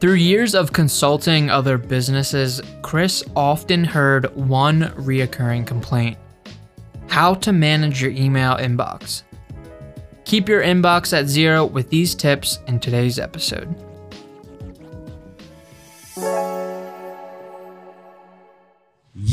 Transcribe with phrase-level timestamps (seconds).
[0.00, 6.16] Through years of consulting other businesses, Chris often heard one reoccurring complaint
[7.08, 9.24] how to manage your email inbox.
[10.24, 13.74] Keep your inbox at zero with these tips in today's episode.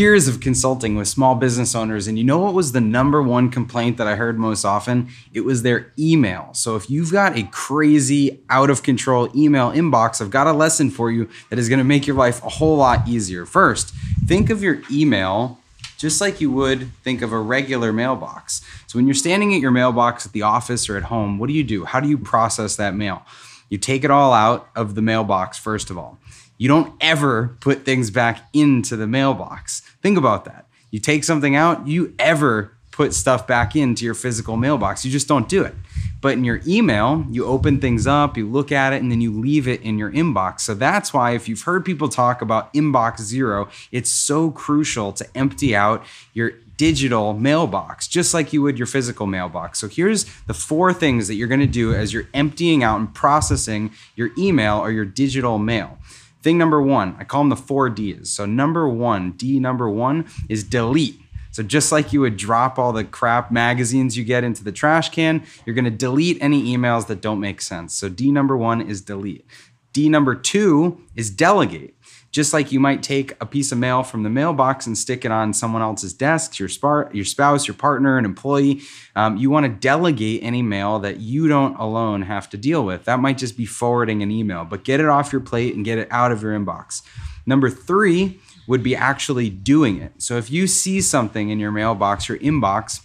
[0.00, 3.50] Years of consulting with small business owners, and you know what was the number one
[3.50, 5.10] complaint that I heard most often?
[5.34, 6.54] It was their email.
[6.54, 10.88] So, if you've got a crazy, out of control email inbox, I've got a lesson
[10.88, 13.44] for you that is gonna make your life a whole lot easier.
[13.44, 13.92] First,
[14.24, 15.58] think of your email
[15.98, 18.62] just like you would think of a regular mailbox.
[18.86, 21.52] So when you're standing at your mailbox at the office or at home, what do
[21.52, 21.84] you do?
[21.84, 23.20] How do you process that mail?
[23.68, 26.18] You take it all out of the mailbox, first of all.
[26.60, 29.80] You don't ever put things back into the mailbox.
[30.02, 30.66] Think about that.
[30.90, 35.02] You take something out, you ever put stuff back into your physical mailbox.
[35.02, 35.74] You just don't do it.
[36.20, 39.32] But in your email, you open things up, you look at it, and then you
[39.32, 40.60] leave it in your inbox.
[40.60, 45.26] So that's why, if you've heard people talk about inbox zero, it's so crucial to
[45.34, 49.78] empty out your digital mailbox, just like you would your physical mailbox.
[49.78, 53.92] So here's the four things that you're gonna do as you're emptying out and processing
[54.14, 55.96] your email or your digital mail.
[56.42, 58.30] Thing number one, I call them the four D's.
[58.30, 61.20] So, number one, D number one is delete.
[61.52, 65.10] So just like you would drop all the crap magazines you get into the trash
[65.10, 67.94] can, you're going to delete any emails that don't make sense.
[67.94, 69.44] So D number 1 is delete.
[69.92, 71.94] D number 2 is delegate.
[72.30, 75.32] Just like you might take a piece of mail from the mailbox and stick it
[75.32, 78.82] on someone else's desk, your, spar- your spouse, your partner, an employee,
[79.16, 83.04] um, you want to delegate any mail that you don't alone have to deal with.
[83.04, 85.98] That might just be forwarding an email, but get it off your plate and get
[85.98, 87.02] it out of your inbox.
[87.46, 90.12] Number three would be actually doing it.
[90.18, 93.00] So if you see something in your mailbox, your inbox,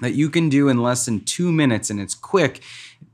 [0.00, 2.62] that you can do in less than two minutes and it's quick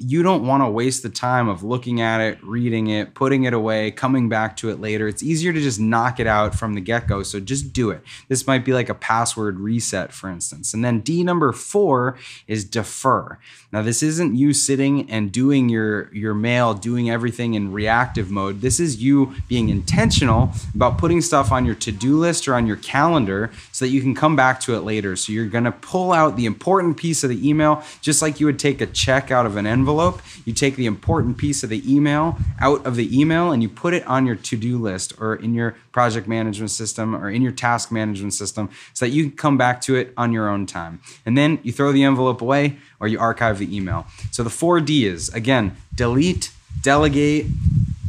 [0.03, 3.53] you don't want to waste the time of looking at it, reading it, putting it
[3.53, 5.07] away, coming back to it later.
[5.07, 7.23] It's easier to just knock it out from the get go.
[7.23, 8.01] So just do it.
[8.29, 10.73] This might be like a password reset, for instance.
[10.73, 12.17] And then D number four
[12.47, 13.39] is defer.
[13.73, 18.63] Now, this isn't you sitting and doing your, your mail, doing everything in reactive mode.
[18.63, 22.67] This is you being intentional about putting stuff on your to do list or on
[22.67, 25.15] your calendar so that you can come back to it later.
[25.15, 28.47] So you're going to pull out the important piece of the email, just like you
[28.47, 31.71] would take a check out of an envelope envelope, you take the important piece of
[31.71, 35.13] the email out of the email and you put it on your to do list
[35.19, 39.25] or in your project management system or in your task management system so that you
[39.25, 41.01] can come back to it on your own time.
[41.27, 44.07] And then you throw the envelope away or you archive the email.
[44.31, 46.53] So the four D's again, delete,
[46.83, 47.47] delegate,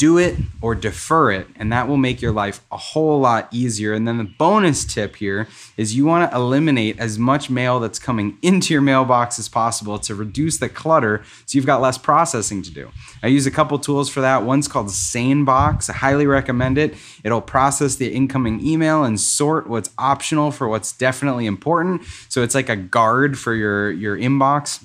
[0.01, 3.94] do it or defer it, and that will make your life a whole lot easier.
[3.94, 5.47] And then the bonus tip here
[5.78, 10.00] is you want to eliminate as much mail that's coming into your mailbox as possible
[10.00, 12.90] to reduce the clutter so you've got less processing to do.
[13.22, 14.41] I use a couple tools for that.
[14.41, 15.91] One's called SaneBox.
[15.91, 16.95] I highly recommend it.
[17.23, 22.01] It'll process the incoming email and sort what's optional for what's definitely important.
[22.28, 24.84] So it's like a guard for your, your inbox.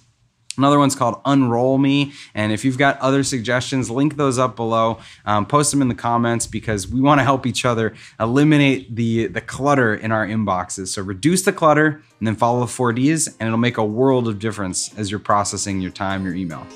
[0.56, 2.12] Another one's called Unroll Me.
[2.34, 4.98] And if you've got other suggestions, link those up below.
[5.24, 9.26] Um, post them in the comments because we want to help each other eliminate the,
[9.26, 10.88] the clutter in our inboxes.
[10.88, 14.28] So reduce the clutter and then follow the four Ds, and it'll make a world
[14.28, 16.66] of difference as you're processing your time, your email.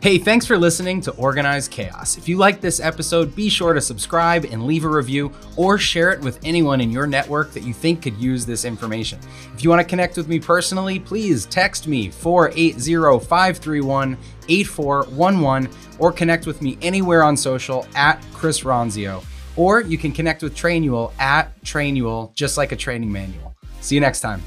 [0.00, 2.16] Hey, thanks for listening to Organized Chaos.
[2.16, 6.12] If you like this episode, be sure to subscribe and leave a review or share
[6.12, 9.18] it with anyone in your network that you think could use this information.
[9.54, 14.16] If you want to connect with me personally, please text me 480 531
[14.48, 15.68] 8411
[15.98, 19.24] or connect with me anywhere on social at Chris Ronzio.
[19.56, 23.56] Or you can connect with Trainual at Trainual, just like a training manual.
[23.80, 24.40] See you next time.